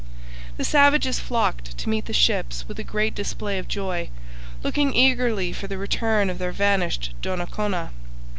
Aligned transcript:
The 0.57 0.63
savages 0.65 1.19
flocked 1.19 1.77
to 1.77 1.87
meet 1.87 2.05
the 2.05 2.11
ships 2.11 2.67
with 2.67 2.79
a 2.79 2.83
great 2.83 3.13
display 3.13 3.59
of 3.59 3.67
joy, 3.67 4.09
looking 4.63 4.95
eagerly 4.95 5.53
for 5.53 5.67
the 5.67 5.77
return 5.77 6.27
of 6.31 6.39
their 6.39 6.51
vanished 6.51 7.13
Donnacona. 7.21 7.91